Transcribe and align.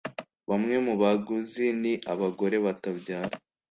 bamwe 0.49 0.75
mu 0.85 0.93
baguzi 1.01 1.65
ni 1.81 1.93
"abagore 2.13 2.55
batabyara, 2.65 3.35